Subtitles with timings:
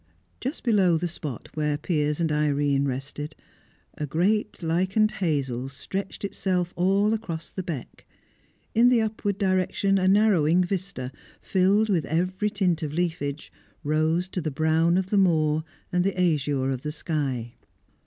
[0.39, 3.35] Just below the spot where Piers and Irene rested,
[3.99, 8.07] a great lichened hazel stretched itself all across the beck;
[8.73, 13.51] in the upward direction a narrowing vista, filled with every tint of leafage,
[13.83, 17.53] rose to the brown of the moor and the azure of the sky.